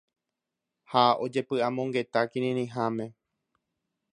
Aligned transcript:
Ha 0.93 1.03
ojepy'amongeta 1.25 2.19
kirirĩháme. 2.33 3.05